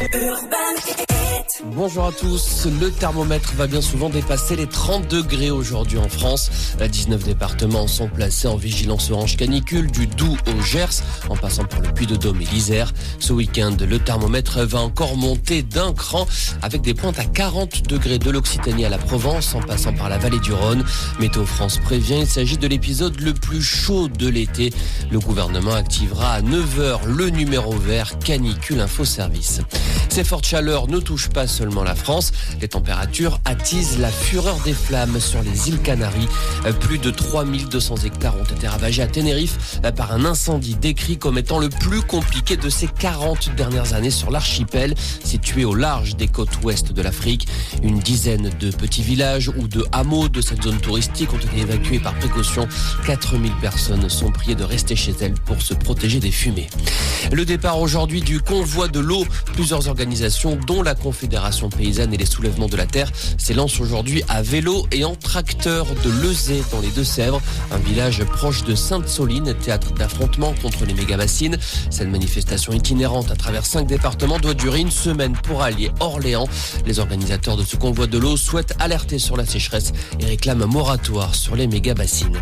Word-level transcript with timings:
Urban. 0.00 1.17
Bonjour 1.64 2.06
à 2.06 2.12
tous. 2.12 2.66
Le 2.80 2.90
thermomètre 2.90 3.54
va 3.54 3.66
bien 3.66 3.80
souvent 3.80 4.08
dépasser 4.10 4.54
les 4.56 4.66
30 4.66 5.08
degrés 5.08 5.50
aujourd'hui 5.50 5.98
en 5.98 6.08
France. 6.08 6.50
19 6.80 7.24
départements 7.24 7.86
sont 7.86 8.08
placés 8.08 8.46
en 8.46 8.56
vigilance 8.56 9.10
orange 9.10 9.36
canicule 9.36 9.90
du 9.90 10.06
Doubs 10.06 10.36
au 10.46 10.62
Gers, 10.62 11.02
en 11.28 11.36
passant 11.36 11.64
par 11.64 11.80
le 11.80 11.92
Puy-de-Dôme 11.92 12.40
et 12.42 12.46
l'Isère. 12.46 12.92
Ce 13.18 13.32
week-end, 13.32 13.76
le 13.80 13.98
thermomètre 13.98 14.60
va 14.60 14.80
encore 14.80 15.16
monter 15.16 15.62
d'un 15.62 15.92
cran 15.92 16.26
avec 16.62 16.82
des 16.82 16.94
pointes 16.94 17.18
à 17.18 17.24
40 17.24 17.88
degrés 17.88 18.18
de 18.18 18.30
l'Occitanie 18.30 18.84
à 18.84 18.88
la 18.88 18.98
Provence, 18.98 19.54
en 19.54 19.60
passant 19.60 19.92
par 19.92 20.08
la 20.08 20.18
vallée 20.18 20.40
du 20.40 20.52
Rhône. 20.52 20.84
Météo 21.18 21.44
France 21.44 21.78
prévient, 21.78 22.20
il 22.20 22.26
s'agit 22.26 22.58
de 22.58 22.68
l'épisode 22.68 23.20
le 23.20 23.34
plus 23.34 23.62
chaud 23.62 24.08
de 24.08 24.28
l'été. 24.28 24.72
Le 25.10 25.18
gouvernement 25.18 25.74
activera 25.74 26.34
à 26.34 26.42
9h 26.42 27.06
le 27.06 27.30
numéro 27.30 27.72
vert 27.72 28.18
canicule 28.20 28.80
info 28.80 29.04
service. 29.04 29.60
Ces 30.08 30.24
fortes 30.24 30.46
chaleurs 30.46 30.88
ne 30.88 30.98
touchent 30.98 31.17
pas 31.26 31.48
seulement 31.48 31.82
la 31.82 31.96
France. 31.96 32.30
Les 32.60 32.68
températures 32.68 33.40
attisent 33.44 33.98
la 33.98 34.10
fureur 34.10 34.56
des 34.64 34.74
flammes 34.74 35.18
sur 35.18 35.42
les 35.42 35.68
îles 35.68 35.80
Canaries. 35.80 36.28
Plus 36.80 36.98
de 36.98 37.10
3200 37.10 37.96
hectares 38.04 38.36
ont 38.36 38.44
été 38.44 38.68
ravagés 38.68 39.02
à 39.02 39.08
Tenerife 39.08 39.80
par 39.96 40.12
un 40.12 40.24
incendie 40.24 40.76
décrit 40.76 41.18
comme 41.18 41.38
étant 41.38 41.58
le 41.58 41.68
plus 41.68 42.02
compliqué 42.02 42.56
de 42.56 42.68
ces 42.68 42.86
40 42.86 43.54
dernières 43.56 43.94
années 43.94 44.10
sur 44.10 44.30
l'archipel, 44.30 44.94
situé 45.24 45.64
au 45.64 45.74
large 45.74 46.16
des 46.16 46.28
côtes 46.28 46.62
ouest 46.62 46.92
de 46.92 47.02
l'Afrique. 47.02 47.48
Une 47.82 47.98
dizaine 47.98 48.50
de 48.60 48.70
petits 48.70 49.02
villages 49.02 49.48
ou 49.48 49.66
de 49.66 49.84
hameaux 49.92 50.28
de 50.28 50.40
cette 50.40 50.62
zone 50.62 50.78
touristique 50.78 51.32
ont 51.32 51.38
été 51.38 51.58
évacués 51.58 51.98
par 51.98 52.14
précaution. 52.14 52.68
4000 53.06 53.52
personnes 53.60 54.08
sont 54.08 54.30
priées 54.30 54.54
de 54.54 54.64
rester 54.64 54.94
chez 54.94 55.14
elles 55.20 55.34
pour 55.34 55.60
se 55.62 55.74
protéger 55.74 56.20
des 56.20 56.30
fumées. 56.30 56.68
Le 57.32 57.44
départ 57.44 57.80
aujourd'hui 57.80 58.20
du 58.20 58.40
convoi 58.40 58.88
de 58.88 59.00
l'eau. 59.00 59.24
Plusieurs 59.54 59.88
organisations, 59.88 60.58
dont 60.66 60.82
la 60.82 60.94
Confédération 61.08 61.70
paysanne 61.70 62.12
et 62.12 62.18
les 62.18 62.26
soulèvements 62.26 62.66
de 62.66 62.76
la 62.76 62.84
terre, 62.84 63.10
s'élancent 63.38 63.80
aujourd'hui 63.80 64.22
à 64.28 64.42
vélo 64.42 64.86
et 64.92 65.06
en 65.06 65.14
tracteur 65.14 65.86
de 66.04 66.10
Lezay 66.22 66.62
dans 66.70 66.82
les 66.82 66.90
Deux-Sèvres, 66.90 67.40
un 67.70 67.78
village 67.78 68.22
proche 68.24 68.62
de 68.64 68.74
Sainte-Soline, 68.74 69.54
théâtre 69.54 69.94
d'affrontements 69.94 70.52
contre 70.60 70.84
les 70.84 70.92
méga-bassines. 70.92 71.56
Cette 71.88 72.10
manifestation 72.10 72.74
itinérante 72.74 73.30
à 73.30 73.36
travers 73.36 73.64
cinq 73.64 73.86
départements 73.86 74.38
doit 74.38 74.52
durer 74.52 74.80
une 74.80 74.90
semaine 74.90 75.32
pour 75.32 75.62
allier 75.62 75.90
Orléans. 76.00 76.46
Les 76.84 76.98
organisateurs 76.98 77.56
de 77.56 77.64
ce 77.64 77.76
convoi 77.76 78.06
de 78.06 78.18
l'eau 78.18 78.36
souhaitent 78.36 78.74
alerter 78.78 79.18
sur 79.18 79.38
la 79.38 79.46
sécheresse 79.46 79.94
et 80.20 80.26
réclament 80.26 80.64
un 80.64 80.66
moratoire 80.66 81.34
sur 81.34 81.56
les 81.56 81.66
méga-bassines. 81.66 82.36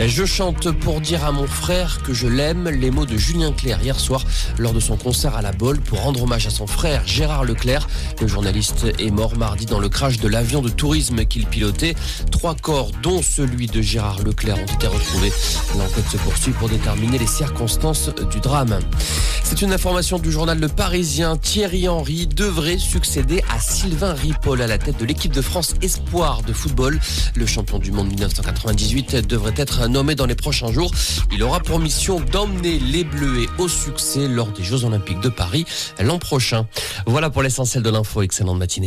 Je 0.00 0.24
chante 0.24 0.70
pour 0.72 1.00
dire 1.00 1.24
à 1.24 1.30
mon 1.30 1.46
frère 1.46 2.02
que 2.02 2.12
je 2.12 2.26
l'aime, 2.26 2.68
les 2.68 2.90
mots 2.90 3.06
de 3.06 3.16
Julien 3.16 3.52
Clerc 3.52 3.80
hier 3.82 3.98
soir 3.98 4.24
lors 4.58 4.72
de 4.72 4.80
son 4.80 4.96
concert 4.96 5.36
à 5.36 5.42
la 5.42 5.52
Bolle 5.52 5.80
pour 5.80 6.00
rendre 6.00 6.24
hommage 6.24 6.46
à 6.46 6.50
son 6.50 6.66
frère 6.66 7.06
Gérard 7.06 7.44
Leclerc. 7.44 7.86
Le 8.20 8.26
journaliste 8.26 8.86
est 8.98 9.10
mort 9.10 9.36
mardi 9.36 9.66
dans 9.66 9.78
le 9.78 9.88
crash 9.88 10.18
de 10.18 10.28
l'avion 10.28 10.62
de 10.62 10.68
tourisme 10.68 11.24
qu'il 11.24 11.46
pilotait. 11.46 11.94
Trois 12.32 12.54
corps, 12.54 12.90
dont 13.02 13.22
celui 13.22 13.66
de 13.66 13.80
Gérard 13.80 14.22
Leclerc, 14.22 14.58
ont 14.58 14.74
été 14.74 14.88
retrouvés. 14.88 15.32
L'enquête 15.78 16.08
se 16.10 16.16
poursuit 16.18 16.52
pour 16.52 16.68
déterminer 16.68 17.18
les 17.18 17.26
circonstances 17.26 18.10
du 18.30 18.40
drame. 18.40 18.78
C'est 19.44 19.62
une 19.62 19.72
information 19.72 20.18
du 20.18 20.32
journal 20.32 20.58
Le 20.58 20.68
Parisien. 20.68 21.36
Thierry 21.36 21.88
Henry 21.88 22.26
devrait 22.26 22.78
succéder 22.78 23.42
à 23.54 23.60
Sylvain 23.60 24.14
Ripoll 24.14 24.60
à 24.60 24.66
la 24.66 24.78
tête 24.78 24.98
de 24.98 25.04
l'équipe 25.04 25.32
de 25.32 25.42
France 25.42 25.74
Espoir 25.82 26.42
de 26.42 26.52
football. 26.52 26.98
Le 27.36 27.46
champion 27.46 27.78
du 27.78 27.92
monde 27.92 28.08
1998 28.08 29.26
devrait 29.28 29.54
être 29.56 29.83
nommé 29.88 30.14
dans 30.14 30.26
les 30.26 30.34
prochains 30.34 30.72
jours. 30.72 30.90
Il 31.32 31.42
aura 31.42 31.60
pour 31.60 31.78
mission 31.78 32.20
d'emmener 32.20 32.78
les 32.78 33.04
Bleus 33.04 33.46
au 33.58 33.68
succès 33.68 34.28
lors 34.28 34.48
des 34.48 34.62
Jeux 34.62 34.84
Olympiques 34.84 35.20
de 35.20 35.28
Paris 35.28 35.64
l'an 36.00 36.18
prochain. 36.18 36.66
Voilà 37.06 37.30
pour 37.30 37.42
l'essentiel 37.42 37.82
de 37.82 37.90
l'info. 37.90 38.22
Excellente 38.22 38.58
matinée. 38.58 38.82